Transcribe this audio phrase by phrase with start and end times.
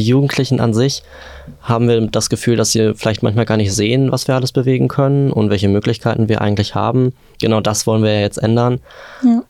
[0.00, 1.02] die Jugendlichen an sich
[1.62, 4.88] haben wir das Gefühl, dass sie vielleicht manchmal gar nicht sehen, was wir alles bewegen
[4.88, 7.12] können und welche Möglichkeiten wir eigentlich haben.
[7.40, 8.80] Genau das wollen wir ja jetzt ändern.
[9.22, 9.42] Ja.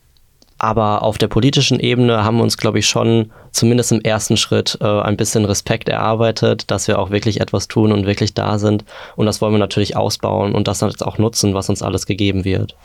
[0.58, 4.76] Aber auf der politischen Ebene haben wir uns, glaube ich, schon zumindest im ersten Schritt
[4.82, 8.84] äh, ein bisschen Respekt erarbeitet, dass wir auch wirklich etwas tun und wirklich da sind.
[9.16, 12.76] Und das wollen wir natürlich ausbauen und das auch nutzen, was uns alles gegeben wird.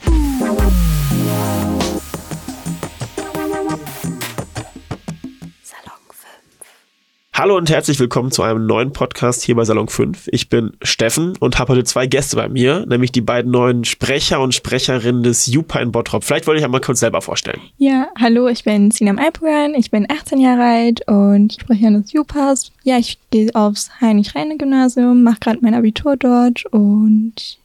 [7.38, 10.30] Hallo und herzlich willkommen zu einem neuen Podcast hier bei Salon 5.
[10.32, 14.40] Ich bin Steffen und habe heute zwei Gäste bei mir, nämlich die beiden neuen Sprecher
[14.40, 16.24] und Sprecherinnen des Jupa in Bottrop.
[16.24, 17.60] Vielleicht wollte ich einmal kurz selber vorstellen.
[17.78, 22.14] Ja, hallo, ich bin Sinam Alpuran, ich bin 18 Jahre alt und ich spreche des
[22.14, 22.72] Jupas.
[22.86, 27.58] Ja, ich gehe aufs Heinrich-Heine-Gymnasium, mache gerade mein Abitur dort und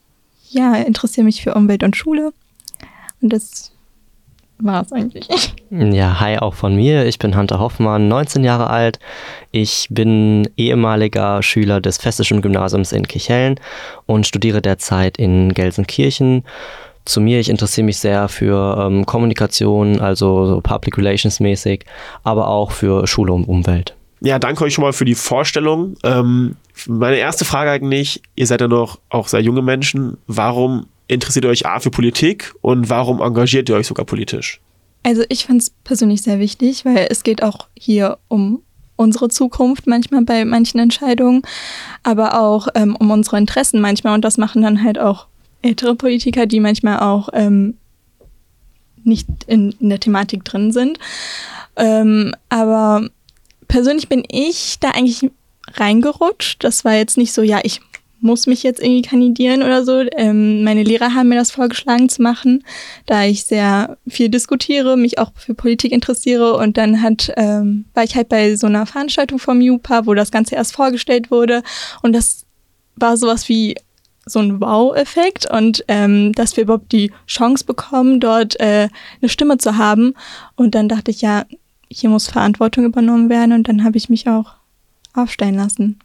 [0.48, 2.32] ja, interessiere mich für Umwelt und Schule.
[3.22, 3.70] Und das
[4.62, 5.28] war es eigentlich.
[5.70, 7.06] Ja, hi auch von mir.
[7.06, 8.98] Ich bin Hunter Hoffmann, 19 Jahre alt.
[9.52, 13.60] Ich bin ehemaliger Schüler des Festischen Gymnasiums in Kichellen
[14.06, 16.44] und studiere derzeit in Gelsenkirchen.
[17.04, 21.84] Zu mir, ich interessiere mich sehr für ähm, Kommunikation, also so Public Relations mäßig,
[22.24, 23.94] aber auch für Schule und Umwelt.
[24.20, 25.96] Ja, danke euch schon mal für die Vorstellung.
[26.02, 30.18] Ähm, meine erste Frage eigentlich, ihr seid ja noch auch sehr junge Menschen.
[30.26, 34.60] Warum interessiert ihr euch A für Politik und warum engagiert ihr euch sogar politisch?
[35.02, 38.62] Also ich finde es persönlich sehr wichtig, weil es geht auch hier um
[38.96, 41.42] unsere Zukunft manchmal bei manchen Entscheidungen,
[42.02, 44.14] aber auch ähm, um unsere Interessen manchmal.
[44.14, 45.26] Und das machen dann halt auch
[45.62, 47.78] ältere Politiker, die manchmal auch ähm,
[49.02, 50.98] nicht in, in, der Thematik drin sind.
[51.76, 53.08] Ähm, aber
[53.68, 55.30] persönlich bin ich da eigentlich
[55.72, 56.62] reingerutscht.
[56.62, 57.80] Das war jetzt nicht so, ja, ich
[58.20, 60.00] muss mich jetzt irgendwie kandidieren oder so.
[60.16, 62.64] Ähm, meine Lehrer haben mir das vorgeschlagen zu machen,
[63.06, 68.04] da ich sehr viel diskutiere, mich auch für Politik interessiere und dann hat, ähm, war
[68.04, 71.62] ich halt bei so einer Veranstaltung vom JUPA, wo das Ganze erst vorgestellt wurde
[72.02, 72.46] und das
[72.96, 73.76] war sowas wie
[74.26, 78.88] so ein Wow-Effekt und ähm, dass wir überhaupt die Chance bekommen, dort äh,
[79.20, 80.14] eine Stimme zu haben.
[80.56, 81.44] Und dann dachte ich, ja,
[81.88, 84.52] hier muss Verantwortung übernommen werden und dann habe ich mich auch
[85.14, 85.98] aufstellen lassen.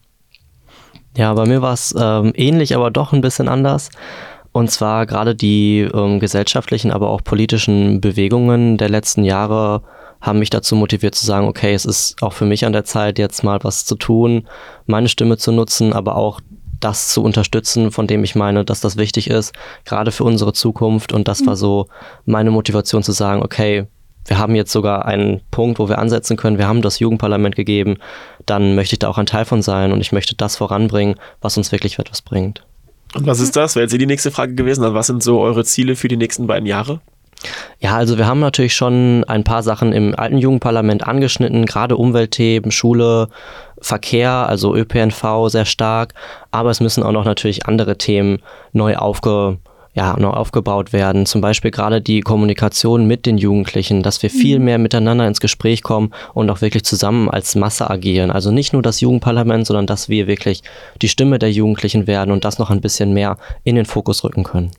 [1.18, 3.90] Ja, bei mir war es ähm, ähnlich, aber doch ein bisschen anders.
[4.52, 9.82] Und zwar gerade die ähm, gesellschaftlichen, aber auch politischen Bewegungen der letzten Jahre
[10.22, 13.20] haben mich dazu motiviert zu sagen, okay, es ist auch für mich an der Zeit,
[13.20, 14.48] jetzt mal was zu tun,
[14.86, 16.42] meine Stimme zu nutzen, aber auch
[16.80, 19.54] das zu unterstützen, von dem ich meine, dass das wichtig ist,
[19.86, 21.14] gerade für unsere Zukunft.
[21.14, 21.60] Und das war mhm.
[21.60, 21.88] so
[22.26, 23.88] meine Motivation zu sagen, okay,
[24.26, 27.98] wir haben jetzt sogar einen Punkt, wo wir ansetzen können, wir haben das Jugendparlament gegeben,
[28.46, 31.58] dann möchte ich da auch ein Teil von sein und ich möchte das voranbringen, was
[31.58, 32.64] uns wirklich etwas bringt.
[33.14, 33.76] Und was ist das?
[33.76, 34.84] Wäre jetzt die nächste Frage gewesen.
[34.94, 37.00] Was sind so eure Ziele für die nächsten beiden Jahre?
[37.80, 42.72] Ja, also wir haben natürlich schon ein paar Sachen im alten Jugendparlament angeschnitten, gerade Umweltthemen,
[42.72, 43.30] Schule,
[43.80, 46.14] Verkehr, also ÖPNV sehr stark,
[46.52, 48.40] aber es müssen auch noch natürlich andere Themen
[48.74, 49.58] neu aufge
[49.96, 51.26] ja, noch aufgebaut werden.
[51.26, 54.66] Zum Beispiel gerade die Kommunikation mit den Jugendlichen, dass wir viel mhm.
[54.66, 58.30] mehr miteinander ins Gespräch kommen und auch wirklich zusammen als Masse agieren.
[58.30, 60.64] Also nicht nur das Jugendparlament, sondern dass wir wirklich
[61.02, 64.44] die Stimme der Jugendlichen werden und das noch ein bisschen mehr in den Fokus rücken
[64.44, 64.72] können.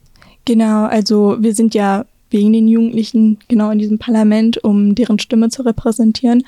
[0.44, 5.48] Genau, also wir sind ja wegen den Jugendlichen genau in diesem Parlament, um deren Stimme
[5.48, 6.44] zu repräsentieren.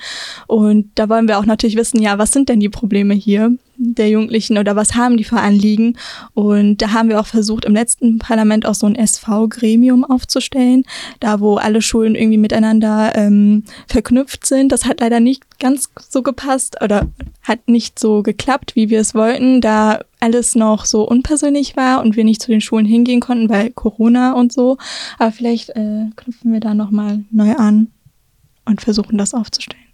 [0.47, 3.51] Und da wollen wir auch natürlich wissen, ja, was sind denn die Probleme hier?
[3.79, 5.97] Der Jugendlichen oder was haben die für Anliegen.
[6.33, 10.83] Und da haben wir auch versucht, im letzten Parlament auch so ein SV-Gremium aufzustellen,
[11.19, 14.71] da wo alle Schulen irgendwie miteinander ähm, verknüpft sind.
[14.71, 17.07] Das hat leider nicht ganz so gepasst oder
[17.41, 22.17] hat nicht so geklappt, wie wir es wollten, da alles noch so unpersönlich war und
[22.17, 24.77] wir nicht zu den Schulen hingehen konnten, weil Corona und so.
[25.17, 27.87] Aber vielleicht äh, knüpfen wir da nochmal neu an
[28.65, 29.88] und versuchen das aufzustellen.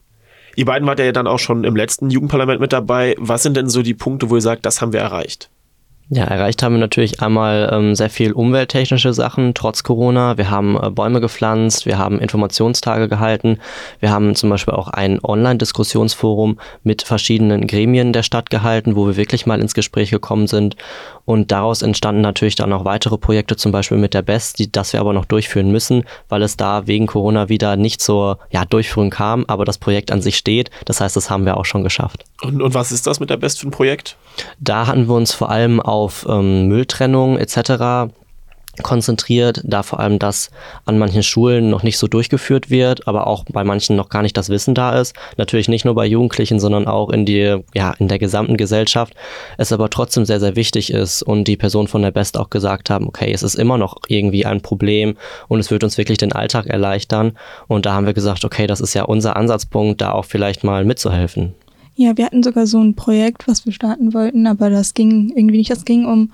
[0.56, 3.16] Ihr beiden wart ja dann auch schon im letzten Jugendparlament mit dabei.
[3.18, 5.50] Was sind denn so die Punkte, wo ihr sagt, das haben wir erreicht?
[6.10, 10.38] Ja, erreicht haben wir natürlich einmal ähm, sehr viel umwelttechnische Sachen, trotz Corona.
[10.38, 13.58] Wir haben äh, Bäume gepflanzt, wir haben Informationstage gehalten,
[14.00, 19.18] wir haben zum Beispiel auch ein Online-Diskussionsforum mit verschiedenen Gremien der Stadt gehalten, wo wir
[19.18, 20.76] wirklich mal ins Gespräch gekommen sind.
[21.26, 24.94] Und daraus entstanden natürlich dann auch weitere Projekte, zum Beispiel mit der BEST, die, das
[24.94, 29.09] wir aber noch durchführen müssen, weil es da wegen Corona wieder nicht zur ja, Durchführung
[29.09, 30.70] kam, aber das Projekt an sich steht.
[30.85, 32.26] Das heißt, das haben wir auch schon geschafft.
[32.44, 34.18] Und, und was ist das mit der BEST für ein Projekt?
[34.59, 38.12] Da hatten wir uns vor allem auf ähm, Mülltrennung etc
[38.84, 40.52] konzentriert, da vor allem das
[40.86, 44.36] an manchen Schulen noch nicht so durchgeführt wird, aber auch bei manchen noch gar nicht
[44.36, 45.16] das Wissen da ist.
[45.38, 49.14] Natürlich nicht nur bei Jugendlichen, sondern auch in die, ja, in der gesamten Gesellschaft.
[49.58, 52.90] Es aber trotzdem sehr, sehr wichtig ist und die Person von der Best auch gesagt
[52.90, 55.16] haben, okay, es ist immer noch irgendwie ein Problem
[55.48, 57.38] und es wird uns wirklich den Alltag erleichtern.
[57.68, 60.86] Und da haben wir gesagt, okay, das ist ja unser Ansatzpunkt, da auch vielleicht mal
[60.86, 61.53] mitzuhelfen.
[61.96, 65.58] Ja, wir hatten sogar so ein Projekt, was wir starten wollten, aber das ging irgendwie
[65.58, 65.72] nicht.
[65.72, 66.32] Das ging um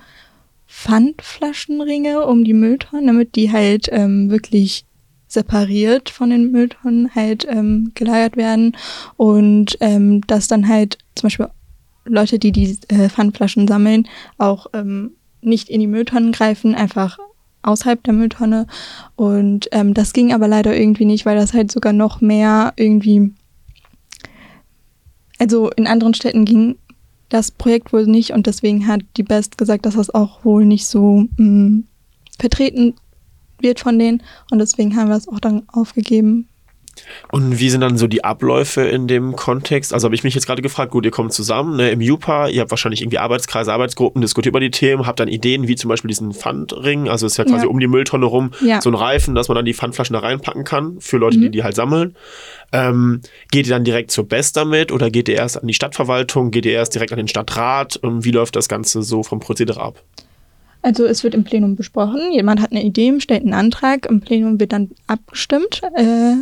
[0.66, 4.84] Pfandflaschenringe, um die Mülltonnen, damit die halt ähm, wirklich
[5.28, 8.76] separiert von den Mülltonnen halt ähm, gelagert werden
[9.16, 11.48] und ähm, dass dann halt zum Beispiel
[12.04, 14.08] Leute, die die äh, Pfandflaschen sammeln,
[14.38, 17.18] auch ähm, nicht in die Mülltonnen greifen, einfach
[17.62, 18.66] außerhalb der Mülltonne.
[19.16, 23.32] Und ähm, das ging aber leider irgendwie nicht, weil das halt sogar noch mehr irgendwie.
[25.42, 26.76] Also in anderen Städten ging
[27.28, 30.86] das Projekt wohl nicht und deswegen hat die Best gesagt, dass das auch wohl nicht
[30.86, 31.84] so mh, mm,
[32.38, 32.94] vertreten
[33.60, 34.22] wird von denen
[34.52, 36.48] und deswegen haben wir es auch dann aufgegeben.
[37.30, 39.92] Und wie sind dann so die Abläufe in dem Kontext?
[39.92, 42.60] Also habe ich mich jetzt gerade gefragt, gut, ihr kommt zusammen ne, im JUPA, ihr
[42.60, 46.08] habt wahrscheinlich irgendwie Arbeitskreise, Arbeitsgruppen, diskutiert über die Themen, habt dann Ideen, wie zum Beispiel
[46.08, 47.70] diesen Pfandring, also ist ja quasi ja.
[47.70, 48.80] um die Mülltonne rum, ja.
[48.80, 51.42] so ein Reifen, dass man dann die Pfandflaschen da reinpacken kann, für Leute, mhm.
[51.42, 52.14] die die halt sammeln.
[52.72, 53.20] Ähm,
[53.50, 56.64] geht ihr dann direkt zur Best damit oder geht ihr erst an die Stadtverwaltung, geht
[56.64, 57.96] ihr erst direkt an den Stadtrat?
[57.96, 60.02] Und wie läuft das Ganze so vom Prozedere ab?
[60.82, 64.58] Also es wird im Plenum besprochen, jemand hat eine Idee, stellt einen Antrag, im Plenum
[64.58, 66.34] wird dann abgestimmt äh,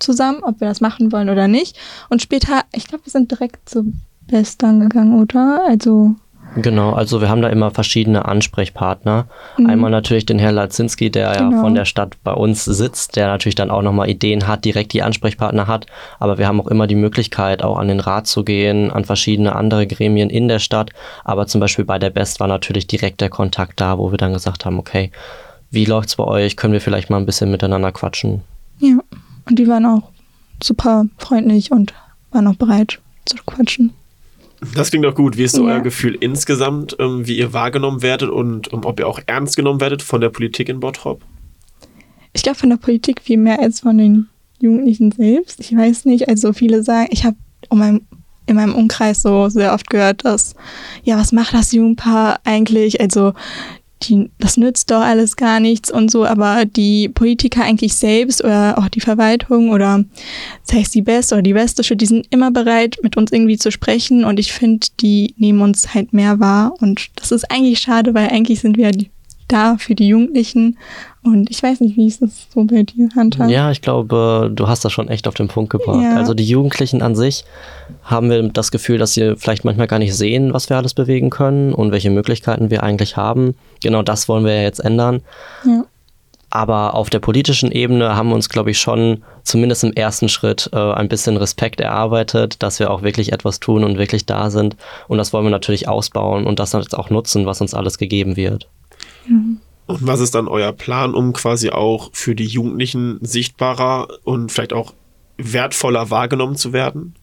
[0.00, 1.78] zusammen, ob wir das machen wollen oder nicht.
[2.10, 3.92] Und später, ich glaube, wir sind direkt zu
[4.26, 5.64] Bestern gegangen, oder?
[5.68, 6.16] Also
[6.56, 9.26] Genau, also wir haben da immer verschiedene Ansprechpartner.
[9.58, 9.66] Mhm.
[9.70, 11.50] Einmal natürlich den Herrn Latzinski, der genau.
[11.50, 14.92] ja von der Stadt bei uns sitzt, der natürlich dann auch nochmal Ideen hat, direkt
[14.92, 15.86] die Ansprechpartner hat.
[16.18, 19.56] Aber wir haben auch immer die Möglichkeit, auch an den Rat zu gehen, an verschiedene
[19.56, 20.90] andere Gremien in der Stadt.
[21.24, 24.32] Aber zum Beispiel bei der Best war natürlich direkt der Kontakt da, wo wir dann
[24.32, 25.10] gesagt haben, okay,
[25.70, 26.56] wie läuft's bei euch?
[26.56, 28.42] Können wir vielleicht mal ein bisschen miteinander quatschen?
[28.78, 28.98] Ja,
[29.48, 30.02] und die waren auch
[30.62, 31.92] super freundlich und
[32.30, 33.92] waren auch bereit zu quatschen.
[34.74, 35.36] Das klingt doch gut.
[35.36, 35.74] Wie ist so ja.
[35.74, 39.80] euer Gefühl insgesamt, ähm, wie ihr wahrgenommen werdet und um, ob ihr auch ernst genommen
[39.80, 41.22] werdet von der Politik in Bottrop?
[42.32, 44.28] Ich glaube von der Politik viel mehr als von den
[44.60, 45.60] Jugendlichen selbst.
[45.60, 47.36] Ich weiß nicht, also viele sagen, ich habe
[47.68, 48.06] um mein,
[48.46, 50.54] in meinem Umkreis so sehr oft gehört, dass,
[51.02, 53.00] ja, was macht das Jugendpaar eigentlich?
[53.00, 53.32] Also
[54.08, 58.78] die, das nützt doch alles gar nichts und so, aber die Politiker eigentlich selbst oder
[58.78, 60.04] auch die Verwaltung oder
[60.62, 63.70] sei es die Beste oder die Westische, die sind immer bereit, mit uns irgendwie zu
[63.70, 68.14] sprechen und ich finde, die nehmen uns halt mehr wahr und das ist eigentlich schade,
[68.14, 68.90] weil eigentlich sind wir
[69.48, 70.78] da für die Jugendlichen
[71.24, 73.48] und ich weiß nicht, wie ist das so bei dir, Hunter?
[73.48, 76.02] Ja, ich glaube, du hast das schon echt auf den Punkt gebracht.
[76.02, 76.16] Ja.
[76.16, 77.44] Also die Jugendlichen an sich
[78.02, 81.30] haben wir das Gefühl, dass sie vielleicht manchmal gar nicht sehen, was wir alles bewegen
[81.30, 83.54] können und welche Möglichkeiten wir eigentlich haben.
[83.82, 85.22] Genau das wollen wir ja jetzt ändern.
[85.64, 85.84] Ja.
[86.50, 90.70] Aber auf der politischen Ebene haben wir uns, glaube ich, schon zumindest im ersten Schritt
[90.72, 94.76] äh, ein bisschen Respekt erarbeitet, dass wir auch wirklich etwas tun und wirklich da sind.
[95.08, 98.36] Und das wollen wir natürlich ausbauen und das jetzt auch nutzen, was uns alles gegeben
[98.36, 98.68] wird.
[99.26, 99.58] Mhm.
[99.86, 104.72] Und was ist dann euer Plan, um quasi auch für die Jugendlichen sichtbarer und vielleicht
[104.72, 104.94] auch
[105.36, 107.14] wertvoller wahrgenommen zu werden?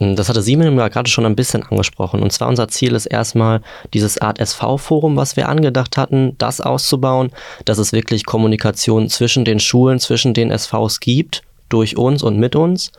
[0.00, 2.22] Hm, das hatte Simon ja gerade schon ein bisschen angesprochen.
[2.22, 3.60] Und zwar unser Ziel ist erstmal
[3.92, 7.30] dieses Art SV-Forum, was wir angedacht hatten, das auszubauen,
[7.66, 12.54] dass es wirklich Kommunikation zwischen den Schulen, zwischen den SVs gibt durch uns und mit
[12.54, 12.92] uns.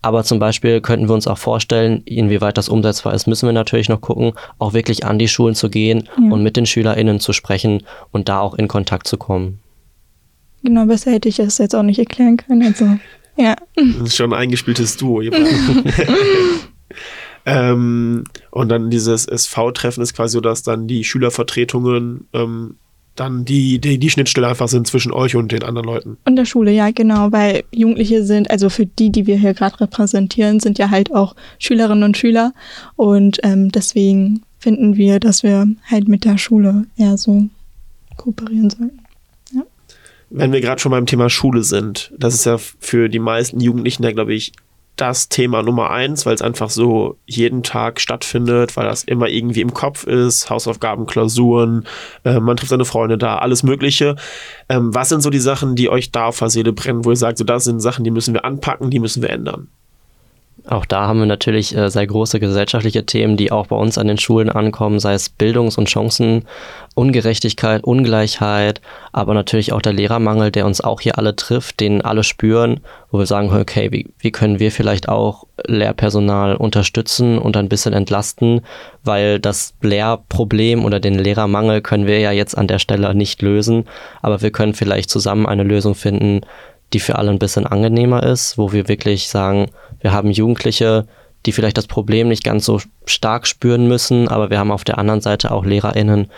[0.00, 3.88] Aber zum Beispiel könnten wir uns auch vorstellen, inwieweit das umsetzbar ist, müssen wir natürlich
[3.88, 6.32] noch gucken, auch wirklich an die Schulen zu gehen ja.
[6.32, 7.82] und mit den SchülerInnen zu sprechen
[8.12, 9.58] und da auch in Kontakt zu kommen.
[10.62, 12.62] Genau, besser hätte ich es jetzt auch nicht erklären können.
[12.62, 12.98] Also,
[13.36, 13.56] ja.
[13.74, 15.22] Das ist schon ein eingespieltes Duo.
[17.46, 22.76] ähm, und dann dieses SV-Treffen ist quasi so, dass dann die Schülervertretungen ähm,
[23.18, 26.16] dann die, die, die Schnittstelle einfach sind zwischen euch und den anderen Leuten.
[26.24, 29.80] Und der Schule, ja, genau, weil Jugendliche sind, also für die, die wir hier gerade
[29.80, 32.52] repräsentieren, sind ja halt auch Schülerinnen und Schüler.
[32.96, 37.48] Und ähm, deswegen finden wir, dass wir halt mit der Schule eher so
[38.16, 39.00] kooperieren sollten.
[39.52, 39.62] Ja.
[40.30, 44.02] Wenn wir gerade schon beim Thema Schule sind, das ist ja für die meisten Jugendlichen
[44.02, 44.52] ja, glaube ich,
[45.00, 49.60] das Thema Nummer eins, weil es einfach so jeden Tag stattfindet, weil das immer irgendwie
[49.60, 51.86] im Kopf ist, Hausaufgaben, Klausuren,
[52.24, 54.16] äh, man trifft seine Freunde da, alles Mögliche.
[54.68, 57.16] Ähm, was sind so die Sachen, die euch da auf der Seele brennen, wo ihr
[57.16, 59.68] sagt, so das sind Sachen, die müssen wir anpacken, die müssen wir ändern?
[60.70, 64.06] Auch da haben wir natürlich äh, sehr große gesellschaftliche Themen, die auch bei uns an
[64.06, 68.82] den Schulen ankommen, sei es Bildungs- und Chancenungerechtigkeit, Ungleichheit,
[69.12, 73.18] aber natürlich auch der Lehrermangel, der uns auch hier alle trifft, den alle spüren, wo
[73.18, 78.60] wir sagen, okay, wie, wie können wir vielleicht auch Lehrpersonal unterstützen und ein bisschen entlasten,
[79.02, 83.86] weil das Lehrproblem oder den Lehrermangel können wir ja jetzt an der Stelle nicht lösen,
[84.20, 86.42] aber wir können vielleicht zusammen eine Lösung finden,
[86.92, 89.70] die für alle ein bisschen angenehmer ist, wo wir wirklich sagen,
[90.00, 91.06] wir haben Jugendliche,
[91.46, 94.98] die vielleicht das Problem nicht ganz so stark spüren müssen, aber wir haben auf der
[94.98, 96.28] anderen Seite auch LehrerInnen,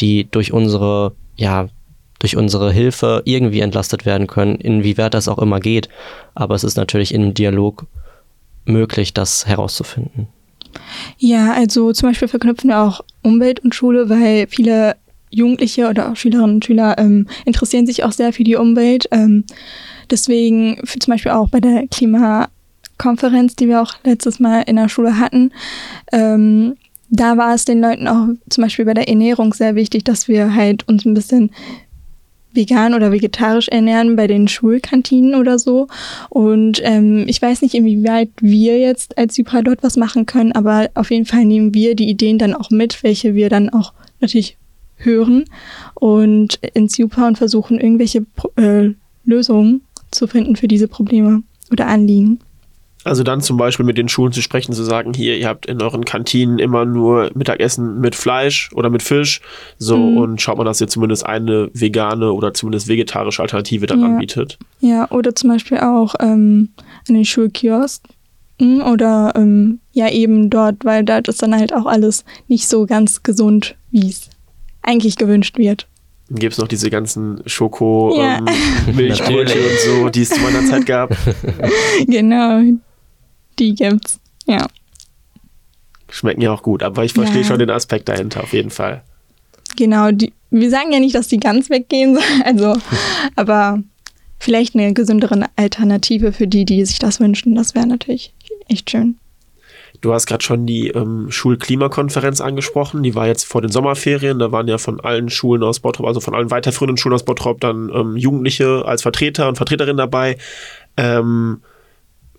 [0.00, 1.68] die durch unsere, ja,
[2.18, 5.88] durch unsere Hilfe irgendwie entlastet werden können, inwieweit das auch immer geht.
[6.34, 7.86] Aber es ist natürlich im Dialog
[8.64, 10.28] möglich, das herauszufinden?
[11.18, 14.96] Ja, also zum Beispiel verknüpfen wir auch Umwelt und Schule, weil viele
[15.30, 19.08] Jugendliche oder auch Schülerinnen und Schüler ähm, interessieren sich auch sehr für die Umwelt.
[19.10, 19.44] Ähm,
[20.10, 21.86] deswegen zum Beispiel auch bei der
[22.98, 25.52] Klimakonferenz, die wir auch letztes Mal in der Schule hatten,
[26.12, 26.76] ähm,
[27.10, 30.54] da war es den Leuten auch zum Beispiel bei der Ernährung sehr wichtig, dass wir
[30.54, 31.50] halt uns ein bisschen
[32.52, 35.86] vegan oder vegetarisch ernähren bei den Schulkantinen oder so.
[36.28, 40.90] Und ähm, ich weiß nicht, inwieweit wir jetzt als Super dort was machen können, aber
[40.94, 44.58] auf jeden Fall nehmen wir die Ideen dann auch mit, welche wir dann auch natürlich
[44.96, 45.44] hören
[45.94, 48.26] und ins Super und versuchen irgendwelche
[48.56, 48.90] äh,
[49.24, 52.40] Lösungen zu finden für diese Probleme oder Anliegen.
[53.04, 55.80] Also dann zum Beispiel mit den Schulen zu sprechen, zu sagen, hier, ihr habt in
[55.80, 59.40] euren Kantinen immer nur Mittagessen mit Fleisch oder mit Fisch.
[59.78, 60.16] So, mhm.
[60.16, 64.06] und schaut mal, dass ihr zumindest eine vegane oder zumindest vegetarische Alternative dann ja.
[64.06, 64.58] anbietet.
[64.80, 66.70] Ja, oder zum Beispiel auch ähm,
[67.08, 72.24] an den Schulkiosken oder ähm, ja eben dort, weil da ist dann halt auch alles
[72.48, 74.28] nicht so ganz gesund, wie es
[74.82, 75.86] eigentlich gewünscht wird.
[76.28, 79.40] Dann gibt es noch diese ganzen Schoko-Milchbrötchen ja.
[79.40, 81.16] ähm, und so, die es zu meiner Zeit gab.
[82.06, 82.60] genau,
[83.58, 84.66] die gibt's, ja.
[86.10, 87.46] Schmecken ja auch gut, aber ich verstehe ja.
[87.46, 89.02] schon den Aspekt dahinter, auf jeden Fall.
[89.76, 92.76] Genau, die, wir sagen ja nicht, dass die ganz weggehen sollen, also,
[93.36, 93.82] aber
[94.38, 98.32] vielleicht eine gesündere Alternative für die, die sich das wünschen, das wäre natürlich
[98.68, 99.18] echt schön.
[100.00, 103.02] Du hast gerade schon die ähm, Schulklimakonferenz angesprochen.
[103.02, 104.38] Die war jetzt vor den Sommerferien.
[104.38, 107.60] Da waren ja von allen Schulen aus Bottrop, also von allen weiterführenden Schulen aus Bottrop,
[107.60, 110.38] dann ähm, Jugendliche als Vertreter und Vertreterinnen dabei.
[110.96, 111.62] Ähm,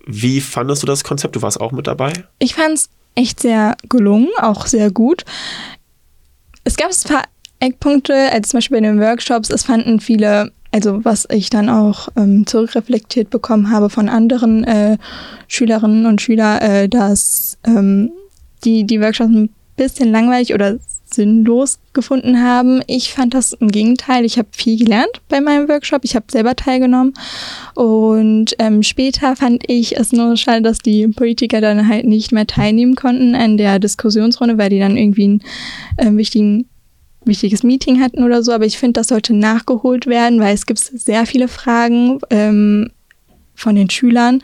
[0.06, 1.36] wie fandest du das Konzept?
[1.36, 2.12] Du warst auch mit dabei?
[2.38, 5.24] Ich fand es echt sehr gelungen, auch sehr gut.
[6.64, 7.24] Es gab ein paar
[7.60, 9.50] Eckpunkte, als zum Beispiel bei den Workshops.
[9.50, 14.96] Es fanden viele, also was ich dann auch ähm, zurückreflektiert bekommen habe von anderen äh,
[15.48, 18.10] Schülerinnen und Schülern, äh, dass ähm,
[18.64, 20.78] die, die Workshops ein bisschen langweilig oder
[21.14, 22.82] sinnlos gefunden haben.
[22.86, 24.24] Ich fand das im Gegenteil.
[24.24, 26.04] Ich habe viel gelernt bei meinem Workshop.
[26.04, 27.14] Ich habe selber teilgenommen.
[27.74, 32.46] Und ähm, später fand ich es nur schade, dass die Politiker dann halt nicht mehr
[32.46, 35.42] teilnehmen konnten an der Diskussionsrunde, weil die dann irgendwie ein
[35.96, 36.66] äh, wichtigen
[37.24, 40.78] wichtiges Meeting hatten oder so, aber ich finde, das sollte nachgeholt werden, weil es gibt
[40.78, 42.90] sehr viele Fragen ähm,
[43.54, 44.42] von den Schülern.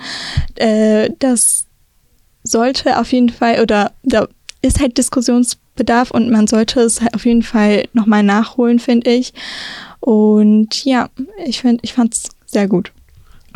[0.56, 1.66] Äh, das
[2.42, 4.28] sollte auf jeden Fall oder da
[4.62, 9.33] ist halt Diskussions Bedarf und man sollte es auf jeden Fall nochmal nachholen, finde ich.
[10.00, 11.09] Und ja,
[11.45, 12.92] ich, find, ich fand es sehr gut.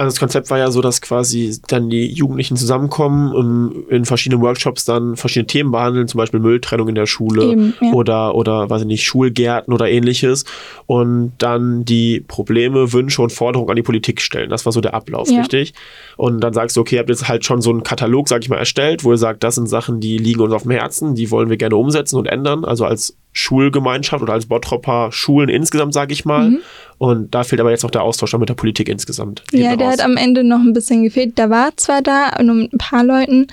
[0.00, 4.40] Also das Konzept war ja so, dass quasi dann die Jugendlichen zusammenkommen und in verschiedenen
[4.40, 7.92] Workshops dann verschiedene Themen behandeln, zum Beispiel Mülltrennung in der Schule Eben, ja.
[7.92, 10.46] oder, oder, weiß ich nicht, Schulgärten oder ähnliches
[10.86, 14.48] und dann die Probleme, Wünsche und Forderungen an die Politik stellen.
[14.48, 15.40] Das war so der Ablauf, ja.
[15.40, 15.74] richtig?
[16.16, 18.48] Und dann sagst du, okay, ihr habt jetzt halt schon so einen Katalog, sag ich
[18.48, 21.30] mal, erstellt, wo ihr sagt, das sind Sachen, die liegen uns auf dem Herzen, die
[21.30, 26.12] wollen wir gerne umsetzen und ändern, also als Schulgemeinschaft oder als Bottropper Schulen insgesamt, sage
[26.12, 26.50] ich mal.
[26.50, 26.58] Mhm.
[26.98, 29.42] Und da fehlt aber jetzt noch der Austausch mit der Politik insgesamt.
[29.52, 31.38] Ja, der hat am Ende noch ein bisschen gefehlt.
[31.38, 33.46] Da war zwar da, nur mit ein paar Leuten,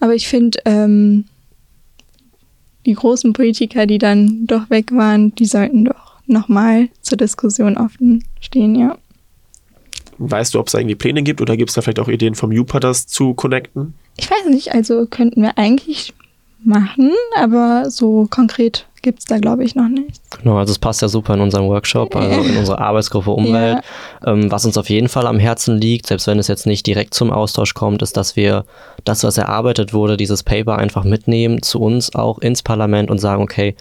[0.00, 1.24] aber ich finde, ähm,
[2.86, 8.24] die großen Politiker, die dann doch weg waren, die sollten doch nochmal zur Diskussion offen
[8.40, 8.98] stehen, ja.
[10.18, 12.34] Weißt du, ob es da irgendwie Pläne gibt oder gibt es da vielleicht auch Ideen
[12.34, 13.94] vom Jupa, das zu connecten?
[14.16, 16.12] Ich weiß nicht, also könnten wir eigentlich
[16.64, 20.20] machen, aber so konkret gibt es da, glaube ich, noch nicht.
[20.42, 23.78] Genau, also es passt ja super in unseren Workshop, also in unsere Arbeitsgruppe Umwelt.
[24.24, 24.32] Ja.
[24.32, 27.14] Ähm, was uns auf jeden Fall am Herzen liegt, selbst wenn es jetzt nicht direkt
[27.14, 28.64] zum Austausch kommt, ist, dass wir
[29.04, 33.42] das, was erarbeitet wurde, dieses Paper einfach mitnehmen zu uns auch ins Parlament und sagen,
[33.42, 33.76] okay,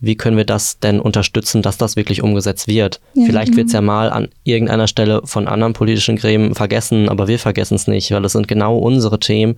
[0.00, 3.00] wie können wir das denn unterstützen, dass das wirklich umgesetzt wird?
[3.14, 3.56] Ja, Vielleicht genau.
[3.58, 7.74] wird es ja mal an irgendeiner Stelle von anderen politischen Gremien vergessen, aber wir vergessen
[7.74, 9.56] es nicht, weil es sind genau unsere Themen,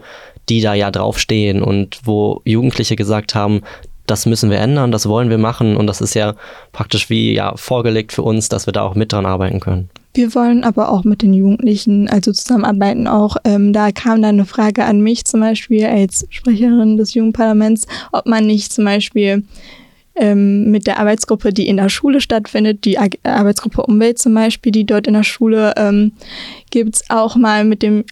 [0.49, 3.63] die da ja draufstehen und wo Jugendliche gesagt haben,
[4.07, 6.35] das müssen wir ändern, das wollen wir machen und das ist ja
[6.73, 9.91] praktisch wie ja vorgelegt für uns, dass wir da auch mit dran arbeiten können.
[10.15, 13.07] Wir wollen aber auch mit den Jugendlichen also zusammenarbeiten.
[13.07, 17.87] Auch ähm, da kam dann eine Frage an mich zum Beispiel als Sprecherin des Jugendparlaments,
[18.13, 19.45] ob man nicht zum Beispiel
[20.17, 24.87] ähm, mit der Arbeitsgruppe, die in der Schule stattfindet, die Arbeitsgruppe Umwelt zum Beispiel, die
[24.87, 26.13] dort in der Schule ähm,
[26.71, 28.05] gibt, auch mal mit dem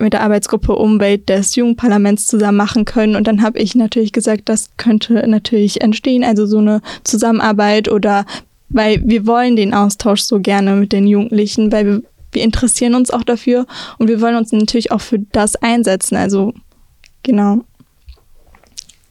[0.00, 3.16] mit der Arbeitsgruppe Umwelt des Jugendparlaments zusammen machen können.
[3.16, 8.24] Und dann habe ich natürlich gesagt, das könnte natürlich entstehen, also so eine Zusammenarbeit oder
[8.70, 13.10] weil wir wollen den Austausch so gerne mit den Jugendlichen, weil wir, wir interessieren uns
[13.10, 13.66] auch dafür
[13.98, 16.16] und wir wollen uns natürlich auch für das einsetzen.
[16.16, 16.54] Also
[17.22, 17.60] genau.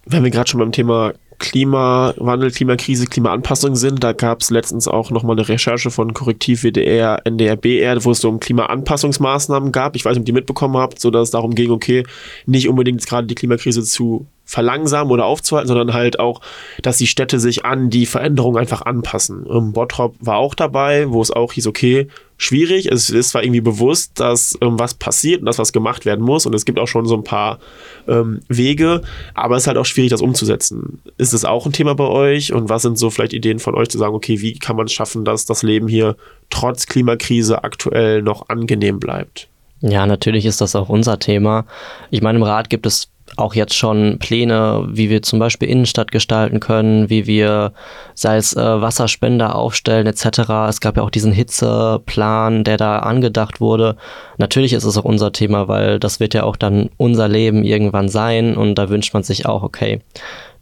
[0.06, 4.04] Wenn wir gerade schon beim Thema Klimawandel, Klimakrise, Klimaanpassung sind.
[4.04, 8.20] Da gab es letztens auch nochmal eine Recherche von Korrektiv WDR, NDR, BR, wo es
[8.20, 9.96] so um Klimaanpassungsmaßnahmen gab.
[9.96, 12.04] Ich weiß nicht, ob ihr die mitbekommen habt, so dass es darum ging, okay,
[12.46, 16.42] nicht unbedingt gerade die Klimakrise zu verlangsamen oder aufzuhalten, sondern halt auch,
[16.82, 19.46] dass die Städte sich an die Veränderungen einfach anpassen.
[19.48, 22.90] Ähm, Bottrop war auch dabei, wo es auch hieß, okay, schwierig.
[22.90, 26.46] Es ist zwar irgendwie bewusst, dass ähm, was passiert und dass was gemacht werden muss
[26.46, 27.60] und es gibt auch schon so ein paar
[28.08, 29.02] ähm, Wege,
[29.34, 31.02] aber es ist halt auch schwierig, das umzusetzen.
[31.18, 33.90] Ist es auch ein Thema bei euch und was sind so vielleicht Ideen von euch
[33.90, 36.16] zu sagen, okay, wie kann man es schaffen, dass das Leben hier
[36.50, 39.50] trotz Klimakrise aktuell noch angenehm bleibt?
[39.82, 41.66] Ja, natürlich ist das auch unser Thema.
[42.10, 46.12] Ich meine, im Rat gibt es auch jetzt schon Pläne, wie wir zum Beispiel Innenstadt
[46.12, 47.74] gestalten können, wie wir,
[48.14, 50.50] sei es äh, Wasserspender aufstellen etc.
[50.70, 53.98] Es gab ja auch diesen Hitzeplan, der da angedacht wurde.
[54.38, 58.10] Natürlich ist es auch unser Thema, weil das wird ja auch dann unser Leben irgendwann
[58.10, 60.02] sein und da wünscht man sich auch, okay,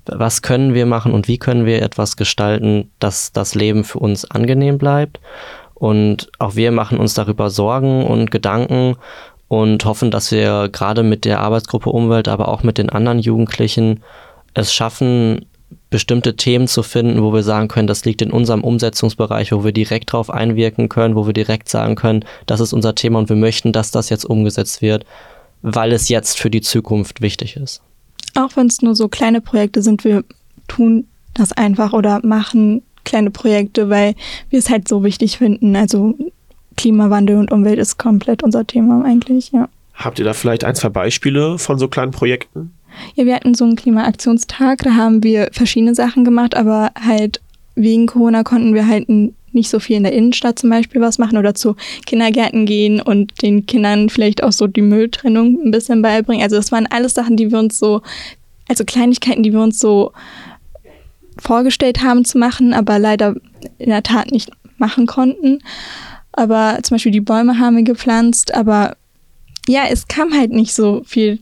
[0.05, 4.29] was können wir machen und wie können wir etwas gestalten, dass das Leben für uns
[4.29, 5.19] angenehm bleibt.
[5.73, 8.95] Und auch wir machen uns darüber Sorgen und Gedanken
[9.47, 14.01] und hoffen, dass wir gerade mit der Arbeitsgruppe Umwelt, aber auch mit den anderen Jugendlichen
[14.53, 15.45] es schaffen,
[15.89, 19.71] bestimmte Themen zu finden, wo wir sagen können, das liegt in unserem Umsetzungsbereich, wo wir
[19.71, 23.35] direkt darauf einwirken können, wo wir direkt sagen können, das ist unser Thema und wir
[23.35, 25.05] möchten, dass das jetzt umgesetzt wird,
[25.61, 27.81] weil es jetzt für die Zukunft wichtig ist.
[28.35, 30.23] Auch wenn es nur so kleine Projekte sind, wir
[30.67, 34.15] tun das einfach oder machen kleine Projekte, weil
[34.49, 35.75] wir es halt so wichtig finden.
[35.75, 36.15] Also
[36.77, 39.69] Klimawandel und Umwelt ist komplett unser Thema eigentlich, ja.
[39.93, 42.71] Habt ihr da vielleicht ein, zwei Beispiele von so kleinen Projekten?
[43.15, 47.41] Ja, wir hatten so einen Klimaaktionstag, da haben wir verschiedene Sachen gemacht, aber halt
[47.75, 51.37] wegen Corona konnten wir halt nicht so viel in der Innenstadt zum Beispiel was machen
[51.37, 56.43] oder zu Kindergärten gehen und den Kindern vielleicht auch so die Mülltrennung ein bisschen beibringen.
[56.43, 58.01] Also das waren alles Sachen, die wir uns so,
[58.67, 60.11] also Kleinigkeiten, die wir uns so
[61.37, 63.35] vorgestellt haben zu machen, aber leider
[63.77, 65.59] in der Tat nicht machen konnten.
[66.35, 68.97] Aber zum Beispiel die Bäume haben wir gepflanzt, aber
[69.67, 71.39] ja, es kam halt nicht so viel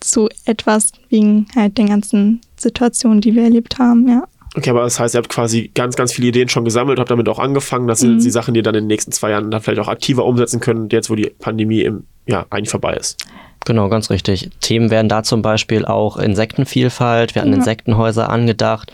[0.00, 4.24] zu etwas wegen halt den ganzen Situationen, die wir erlebt haben, ja.
[4.56, 7.28] Okay, aber das heißt, ihr habt quasi ganz, ganz viele Ideen schon gesammelt, habt damit
[7.28, 7.86] auch angefangen.
[7.86, 8.20] Das sind mhm.
[8.20, 10.60] die Sachen, die ihr dann in den nächsten zwei Jahren dann vielleicht auch aktiver umsetzen
[10.60, 13.18] können, jetzt wo die Pandemie im, ja, eigentlich vorbei ist.
[13.66, 14.50] Genau, ganz richtig.
[14.60, 17.58] Themen werden da zum Beispiel auch Insektenvielfalt, wir hatten ja.
[17.58, 18.92] Insektenhäuser angedacht,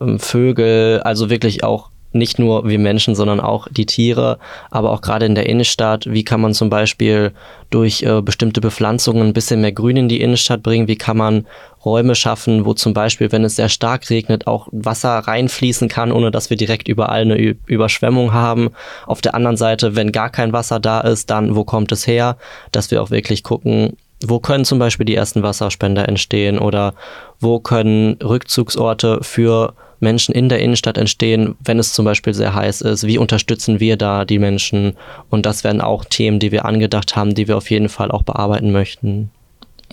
[0.00, 4.38] ähm, Vögel, also wirklich auch nicht nur wir Menschen, sondern auch die Tiere,
[4.70, 6.06] aber auch gerade in der Innenstadt.
[6.10, 7.32] Wie kann man zum Beispiel
[7.70, 10.88] durch äh, bestimmte Bepflanzungen ein bisschen mehr Grün in die Innenstadt bringen?
[10.88, 11.46] Wie kann man
[11.84, 16.30] Räume schaffen, wo zum Beispiel, wenn es sehr stark regnet, auch Wasser reinfließen kann, ohne
[16.30, 18.70] dass wir direkt überall eine Ü Überschwemmung haben?
[19.06, 22.36] Auf der anderen Seite, wenn gar kein Wasser da ist, dann wo kommt es her?
[22.72, 26.94] Dass wir auch wirklich gucken, wo können zum Beispiel die ersten Wasserspender entstehen oder
[27.38, 32.80] wo können Rückzugsorte für Menschen in der Innenstadt entstehen, wenn es zum Beispiel sehr heiß
[32.80, 33.06] ist?
[33.06, 34.96] Wie unterstützen wir da die Menschen?
[35.28, 38.22] Und das wären auch Themen, die wir angedacht haben, die wir auf jeden Fall auch
[38.22, 39.30] bearbeiten möchten.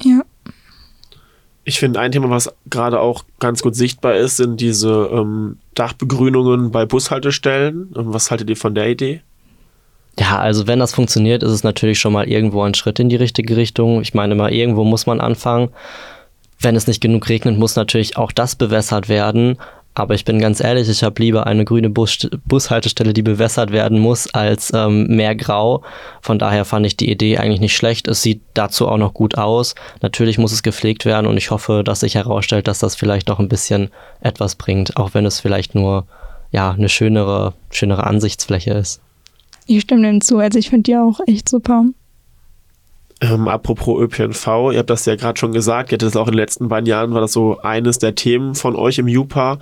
[0.01, 0.21] Ja.
[1.63, 6.71] Ich finde, ein Thema, was gerade auch ganz gut sichtbar ist, sind diese ähm, Dachbegrünungen
[6.71, 7.87] bei Bushaltestellen.
[7.87, 9.21] Und was haltet ihr von der Idee?
[10.19, 13.17] Ja, also wenn das funktioniert, ist es natürlich schon mal irgendwo ein Schritt in die
[13.17, 14.01] richtige Richtung.
[14.01, 15.69] Ich meine mal, irgendwo muss man anfangen.
[16.59, 19.57] Wenn es nicht genug regnet, muss natürlich auch das bewässert werden.
[19.97, 23.97] Aber ich bin ganz ehrlich, ich habe lieber eine grüne Bus Bushaltestelle, die bewässert werden
[23.97, 25.81] muss, als ähm, mehr Grau.
[26.21, 28.07] Von daher fand ich die Idee eigentlich nicht schlecht.
[28.07, 29.73] Es sieht dazu auch noch gut aus.
[30.03, 33.39] Natürlich muss es gepflegt werden und ich hoffe, dass sich herausstellt, dass das vielleicht noch
[33.39, 33.89] ein bisschen
[34.21, 36.05] etwas bringt, auch wenn es vielleicht nur
[36.51, 39.01] ja eine schönere, schönere Ansichtsfläche ist.
[39.65, 40.37] Ich stimme dem zu.
[40.37, 41.85] Also ich finde die auch echt super.
[43.19, 46.33] Ähm, apropos ÖPNV, ihr habt das ja gerade schon gesagt, ihr hattet das auch in
[46.33, 49.57] den letzten beiden Jahren, war das so eines der Themen von euch im JUPA.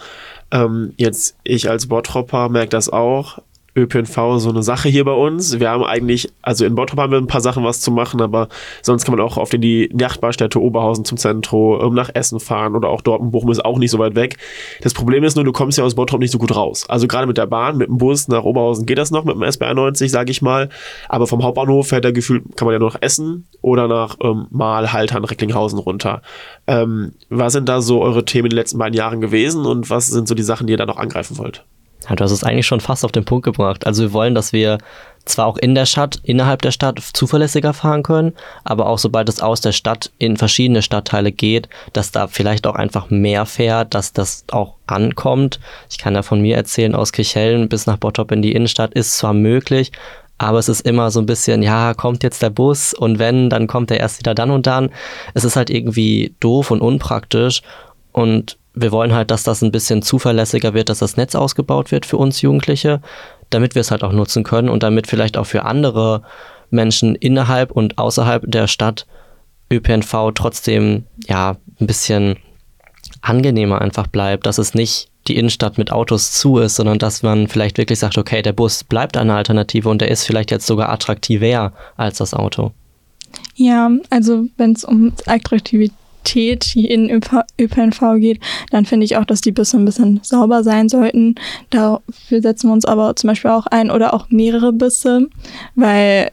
[0.52, 3.40] Ähm, jetzt, ich als Bottropper merke das auch.
[3.76, 5.60] ÖPNV so eine Sache hier bei uns.
[5.60, 8.48] Wir haben eigentlich, also in Bottrop haben wir ein paar Sachen was zu machen, aber
[8.82, 13.02] sonst kann man auch auf die Nachtbarstätte Oberhausen zum Zentrum, nach Essen fahren oder auch
[13.02, 14.38] dort in Bochum ist auch nicht so weit weg.
[14.82, 16.90] Das Problem ist nur, du kommst ja aus Bottrop nicht so gut raus.
[16.90, 19.44] Also gerade mit der Bahn, mit dem Bus nach Oberhausen geht das noch, mit dem
[19.44, 20.70] SBR 90, sage ich mal.
[21.10, 24.48] Aber vom Hauptbahnhof fährt der Gefühl, kann man ja nur nach Essen oder nach ähm,
[24.52, 26.22] Mal, Haltern, Recklinghausen runter.
[26.68, 30.08] Ähm, was sind da so eure Themen in den letzten beiden Jahren gewesen und was
[30.08, 31.66] sind so die Sachen, die ihr da noch angreifen wollt?
[32.08, 33.86] Ja, du hast es eigentlich schon fast auf den Punkt gebracht.
[33.86, 34.78] Also wir wollen, dass wir
[35.26, 39.42] zwar auch in der Stadt, innerhalb der Stadt zuverlässiger fahren können, aber auch sobald es
[39.42, 44.14] aus der Stadt in verschiedene Stadtteile geht, dass da vielleicht auch einfach mehr fährt, dass
[44.14, 45.60] das auch ankommt.
[45.90, 49.18] Ich kann ja von mir erzählen, aus Kirchhellen bis nach Bottrop in die Innenstadt ist
[49.18, 49.92] zwar möglich,
[50.38, 53.68] aber es ist immer so ein bisschen, ja, kommt jetzt der Bus und wenn, dann
[53.68, 54.90] kommt er erst wieder dann und dann.
[55.34, 57.62] Es ist halt irgendwie doof und unpraktisch
[58.12, 62.06] und wir wollen halt, dass das ein bisschen zuverlässiger wird, dass das Netz ausgebaut wird
[62.06, 63.02] für uns Jugendliche,
[63.50, 66.22] damit wir es halt auch nutzen können und damit vielleicht auch für andere
[66.70, 69.08] Menschen innerhalb und außerhalb der Stadt
[69.72, 72.38] ÖPNV trotzdem ja ein bisschen
[73.22, 77.48] angenehmer einfach bleibt, dass es nicht die Innenstadt mit Autos zu ist, sondern dass man
[77.48, 80.90] vielleicht wirklich sagt, okay, der Bus bleibt eine Alternative und der ist vielleicht jetzt sogar
[80.90, 82.72] attraktiver als das Auto.
[83.56, 85.94] Ja, also wenn es um Attraktivität
[86.34, 88.40] in ÖPNV geht,
[88.72, 91.36] dann finde ich auch, dass die Busse ein bisschen sauber sein sollten.
[91.70, 95.28] Dafür setzen wir uns aber zum Beispiel auch ein oder auch mehrere Busse,
[95.76, 96.32] weil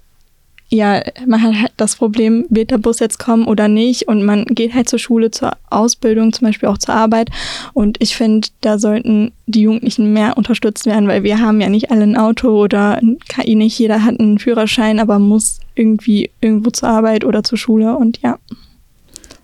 [0.73, 4.47] ja, man hat halt das Problem, wird der Bus jetzt kommen oder nicht und man
[4.47, 7.29] geht halt zur Schule, zur Ausbildung, zum Beispiel auch zur Arbeit
[7.75, 11.91] und ich finde, da sollten die Jugendlichen mehr unterstützt werden, weil wir haben ja nicht
[11.91, 16.71] alle ein Auto oder ein KI, nicht jeder hat einen Führerschein, aber muss irgendwie irgendwo
[16.71, 18.39] zur Arbeit oder zur Schule und ja.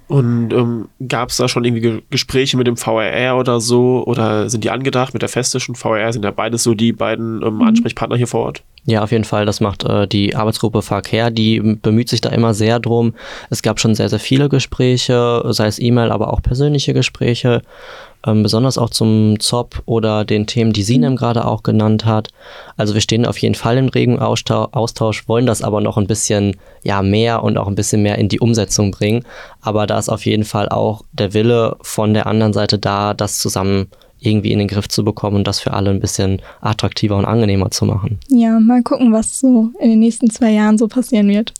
[0.09, 4.05] Und ähm, gab es da schon irgendwie Gespräche mit dem VRR oder so?
[4.07, 5.75] Oder sind die angedacht mit der Festischen?
[5.75, 7.63] VRR sind ja beides so die beiden ähm, mhm.
[7.63, 8.63] Ansprechpartner hier vor Ort.
[8.87, 9.45] Ja, auf jeden Fall.
[9.45, 11.31] Das macht äh, die Arbeitsgruppe Verkehr.
[11.31, 13.13] Die bemüht sich da immer sehr drum.
[13.51, 17.61] Es gab schon sehr, sehr viele Gespräche, sei es E-Mail, aber auch persönliche Gespräche
[18.27, 22.29] ähm, besonders auch zum ZOP oder den Themen, die Sinem gerade auch genannt hat.
[22.77, 26.57] Also wir stehen auf jeden Fall im regen Austausch, wollen das aber noch ein bisschen
[26.83, 29.25] ja, mehr und auch ein bisschen mehr in die Umsetzung bringen.
[29.61, 33.39] Aber da ist auf jeden Fall auch der Wille von der anderen Seite da, das
[33.39, 33.89] zusammen
[34.21, 37.71] irgendwie in den Griff zu bekommen und das für alle ein bisschen attraktiver und angenehmer
[37.71, 38.19] zu machen.
[38.29, 41.53] Ja, mal gucken, was so in den nächsten zwei Jahren so passieren wird.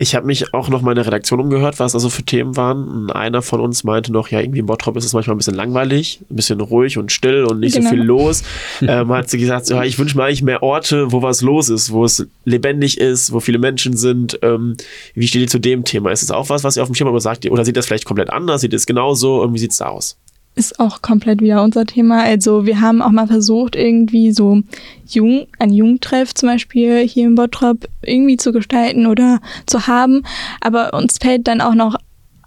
[0.00, 2.86] Ich habe mich auch noch mal in der Redaktion umgehört, was also für Themen waren.
[2.86, 5.56] Und einer von uns meinte noch, ja, irgendwie in Bottrop ist es manchmal ein bisschen
[5.56, 7.90] langweilig, ein bisschen ruhig und still und nicht genau.
[7.90, 8.44] so viel los.
[8.80, 11.90] ähm, hat sie gesagt, ja, ich wünsche mir eigentlich mehr Orte, wo was los ist,
[11.90, 14.38] wo es lebendig ist, wo viele Menschen sind.
[14.42, 14.76] Ähm,
[15.14, 16.12] wie steht ihr zu dem Thema?
[16.12, 17.86] Ist es auch was, was ihr auf dem Schirm habt oder sagt oder sieht das
[17.86, 18.60] vielleicht komplett anders?
[18.60, 19.42] Sieht es genauso?
[19.42, 20.16] Und wie sieht es da aus?
[20.58, 22.22] Ist auch komplett wieder unser Thema.
[22.22, 24.62] Also wir haben auch mal versucht, irgendwie so
[25.06, 30.24] Jung, ein Jugendtreff zum Beispiel hier in Bottrop irgendwie zu gestalten oder zu haben.
[30.60, 31.96] Aber uns fällt dann auch noch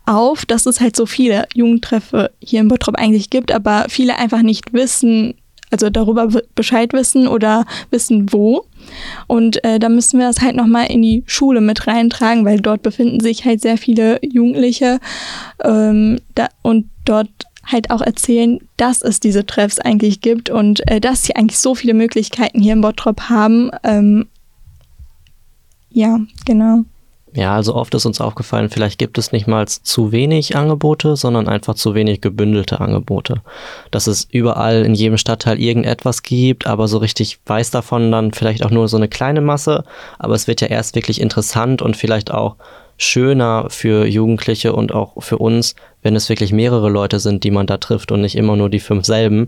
[0.06, 4.42] auf, dass es halt so viele Jugendtreffe hier in Bottrop eigentlich gibt, aber viele einfach
[4.42, 5.36] nicht wissen,
[5.70, 8.66] also darüber Bescheid wissen oder wissen wo.
[9.28, 12.82] Und äh, da müssen wir das halt nochmal in die Schule mit reintragen, weil dort
[12.82, 15.00] befinden sich halt sehr viele Jugendliche
[15.64, 17.30] ähm, da, und dort
[17.64, 21.76] halt auch erzählen, dass es diese Treffs eigentlich gibt und äh, dass sie eigentlich so
[21.76, 23.72] viele Möglichkeiten hier in Bottrop haben.
[23.84, 24.28] Ähm,
[25.90, 26.84] ja, genau.
[27.34, 31.48] Ja, also oft ist uns aufgefallen, vielleicht gibt es nicht mal zu wenig Angebote, sondern
[31.48, 33.42] einfach zu wenig gebündelte Angebote.
[33.90, 38.66] Dass es überall in jedem Stadtteil irgendetwas gibt, aber so richtig weiß davon dann vielleicht
[38.66, 39.86] auch nur so eine kleine Masse.
[40.20, 42.58] Aber es wird ja erst wirklich interessant und vielleicht auch
[43.02, 47.66] schöner für Jugendliche und auch für uns, wenn es wirklich mehrere Leute sind, die man
[47.66, 49.48] da trifft und nicht immer nur die fünf selben.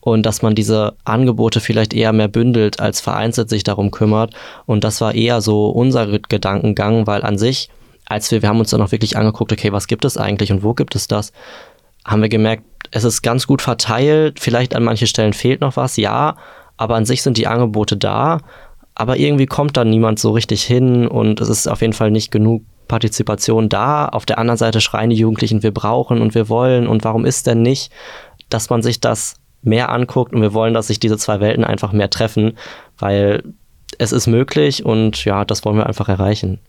[0.00, 4.34] Und dass man diese Angebote vielleicht eher mehr bündelt, als vereinzelt sich darum kümmert.
[4.64, 7.68] Und das war eher so unser Gedankengang, weil an sich,
[8.06, 10.62] als wir, wir haben uns dann auch wirklich angeguckt, okay, was gibt es eigentlich und
[10.62, 11.32] wo gibt es das,
[12.04, 14.40] haben wir gemerkt, es ist ganz gut verteilt.
[14.40, 16.36] Vielleicht an manchen Stellen fehlt noch was, ja,
[16.76, 18.38] aber an sich sind die Angebote da.
[18.94, 22.30] Aber irgendwie kommt da niemand so richtig hin und es ist auf jeden Fall nicht
[22.30, 24.06] genug Partizipation da.
[24.06, 27.46] Auf der anderen Seite schreien die Jugendlichen, wir brauchen und wir wollen und warum ist
[27.46, 27.92] denn nicht,
[28.48, 31.92] dass man sich das mehr anguckt und wir wollen, dass sich diese zwei Welten einfach
[31.92, 32.56] mehr treffen,
[32.98, 33.42] weil
[33.98, 36.60] es ist möglich und ja, das wollen wir einfach erreichen.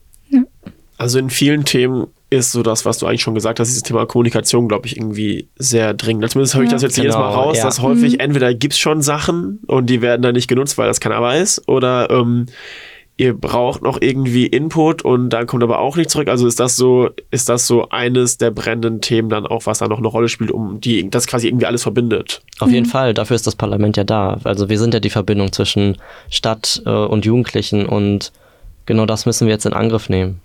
[0.97, 4.05] Also in vielen Themen ist so das, was du eigentlich schon gesagt hast, dieses Thema
[4.05, 6.29] Kommunikation, glaube ich, irgendwie sehr dringend.
[6.31, 7.63] Zumindest höre ich das jetzt genau, jedes Mal raus, ja.
[7.63, 8.19] dass häufig mhm.
[8.19, 11.67] entweder gibt es schon Sachen und die werden dann nicht genutzt, weil das keiner weiß,
[11.67, 12.47] oder ähm,
[13.17, 16.27] ihr braucht noch irgendwie Input und dann kommt aber auch nicht zurück.
[16.27, 19.87] Also ist das so, ist das so eines der brennenden Themen dann auch, was da
[19.87, 22.41] noch eine Rolle spielt, um die, das quasi irgendwie alles verbindet?
[22.59, 22.91] Auf jeden mhm.
[22.91, 24.39] Fall, dafür ist das Parlament ja da.
[24.43, 25.97] Also wir sind ja die Verbindung zwischen
[26.29, 28.31] Stadt äh, und Jugendlichen und
[28.85, 30.39] genau das müssen wir jetzt in Angriff nehmen.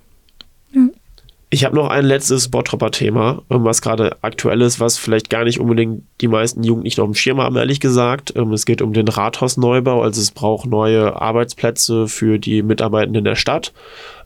[1.55, 5.61] Ich habe noch ein letztes Bottropper-Thema, ähm, was gerade aktuell ist, was vielleicht gar nicht
[5.61, 8.33] unbedingt die meisten Jugendlichen auf dem Schirm haben, ehrlich gesagt.
[8.37, 13.35] Ähm, es geht um den Rathausneubau, also es braucht neue Arbeitsplätze für die Mitarbeitenden der
[13.35, 13.75] Stadt.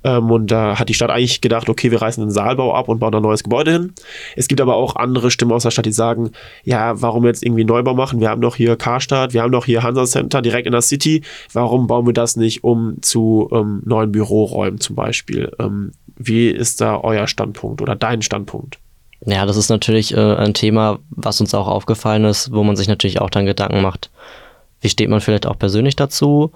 [0.07, 3.01] Ähm, und da hat die Stadt eigentlich gedacht, okay, wir reißen den Saalbau ab und
[3.01, 3.93] bauen ein neues Gebäude hin.
[4.37, 6.31] Es gibt aber auch andere Stimmen aus der Stadt, die sagen,
[6.63, 8.21] ja, warum jetzt irgendwie Neubau machen?
[8.21, 11.23] Wir haben doch hier Karstadt, wir haben doch hier Hansa Center direkt in der City.
[11.53, 15.51] Warum bauen wir das nicht um zu ähm, neuen Büroräumen zum Beispiel?
[15.59, 18.79] Ähm, wie ist da euer Standpunkt oder dein Standpunkt?
[19.25, 22.87] Ja, das ist natürlich äh, ein Thema, was uns auch aufgefallen ist, wo man sich
[22.87, 24.11] natürlich auch dann Gedanken macht,
[24.81, 26.53] wie steht man vielleicht auch persönlich dazu.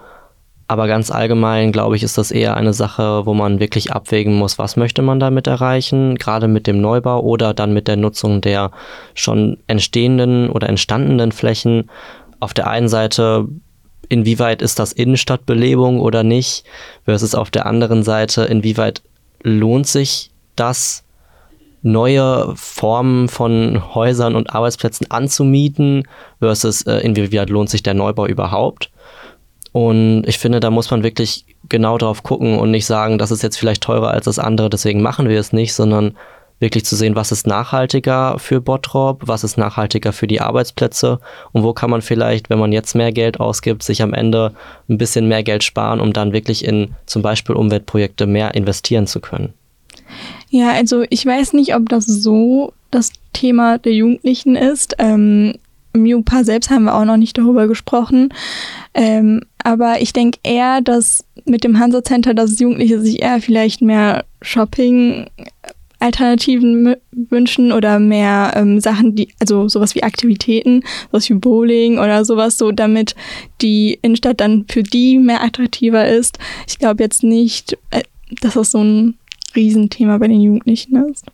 [0.70, 4.56] Aber ganz allgemein, glaube ich, ist das eher eine Sache, wo man wirklich abwägen muss,
[4.56, 8.70] was möchte man damit erreichen, gerade mit dem Neubau oder dann mit der Nutzung der
[9.14, 11.90] schon entstehenden oder entstandenen Flächen.
[12.38, 13.48] Auf der einen Seite,
[14.08, 16.62] inwieweit ist das Innenstadtbelebung oder nicht,
[17.04, 19.02] versus auf der anderen Seite, inwieweit
[19.42, 21.02] lohnt sich das,
[21.82, 26.04] neue Formen von Häusern und Arbeitsplätzen anzumieten,
[26.38, 28.90] versus äh, inwieweit lohnt sich der Neubau überhaupt.
[29.72, 33.42] Und ich finde, da muss man wirklich genau drauf gucken und nicht sagen, das ist
[33.42, 36.16] jetzt vielleicht teurer als das andere, deswegen machen wir es nicht, sondern
[36.60, 41.18] wirklich zu sehen, was ist nachhaltiger für Bottrop, was ist nachhaltiger für die Arbeitsplätze
[41.52, 44.52] und wo kann man vielleicht, wenn man jetzt mehr Geld ausgibt, sich am Ende
[44.88, 49.20] ein bisschen mehr Geld sparen, um dann wirklich in zum Beispiel Umweltprojekte mehr investieren zu
[49.20, 49.54] können.
[50.50, 54.96] Ja, also ich weiß nicht, ob das so das Thema der Jugendlichen ist.
[54.98, 55.54] Ähm,
[55.92, 58.34] Im Jupa selbst haben wir auch noch nicht darüber gesprochen.
[58.92, 63.82] Ähm, aber ich denke eher, dass mit dem Hansa Center, dass Jugendliche sich eher vielleicht
[63.82, 65.26] mehr Shopping
[66.00, 72.24] Alternativen wünschen oder mehr ähm, Sachen, die, also sowas wie Aktivitäten, sowas wie Bowling oder
[72.24, 73.14] sowas, so damit
[73.60, 76.38] die Innenstadt dann für die mehr attraktiver ist.
[76.66, 78.02] Ich glaube jetzt nicht, äh,
[78.40, 79.18] dass das so ein
[79.54, 81.26] Riesenthema bei den Jugendlichen ist.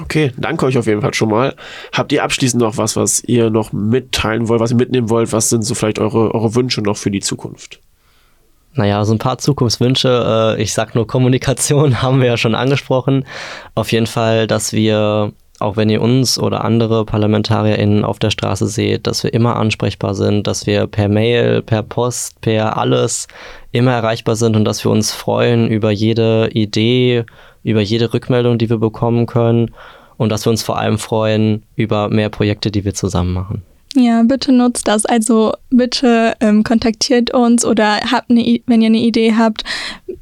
[0.00, 1.54] Okay, danke euch auf jeden Fall schon mal.
[1.92, 5.32] Habt ihr abschließend noch was, was ihr noch mitteilen wollt, was ihr mitnehmen wollt?
[5.32, 7.80] Was sind so vielleicht eure, eure Wünsche noch für die Zukunft?
[8.74, 10.56] Naja, so ein paar Zukunftswünsche.
[10.58, 13.24] Äh, ich sag nur Kommunikation, haben wir ja schon angesprochen.
[13.74, 18.66] Auf jeden Fall, dass wir, auch wenn ihr uns oder andere ParlamentarierInnen auf der Straße
[18.66, 23.28] seht, dass wir immer ansprechbar sind, dass wir per Mail, per Post, per alles
[23.72, 27.24] immer erreichbar sind und dass wir uns freuen über jede Idee,
[27.66, 29.72] über jede Rückmeldung, die wir bekommen können
[30.16, 33.62] und dass wir uns vor allem freuen über mehr Projekte, die wir zusammen machen.
[33.96, 35.04] Ja, bitte nutzt das.
[35.04, 39.64] Also bitte ähm, kontaktiert uns oder habt eine, wenn ihr eine Idee habt,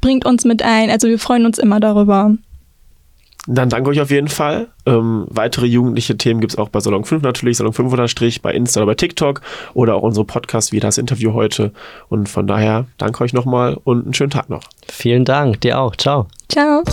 [0.01, 0.89] bringt uns mit ein.
[0.89, 2.35] Also wir freuen uns immer darüber.
[3.47, 4.67] Dann danke euch auf jeden Fall.
[4.85, 8.53] Ähm, weitere jugendliche Themen gibt es auch bei Salon 5 natürlich, Salon 5 unterstrich, bei
[8.53, 9.41] Insta oder bei TikTok
[9.73, 11.71] oder auch unsere Podcast wie das Interview heute.
[12.09, 14.63] Und von daher danke euch nochmal und einen schönen Tag noch.
[14.89, 15.95] Vielen Dank, dir auch.
[15.95, 16.27] Ciao.
[16.49, 16.83] Ciao.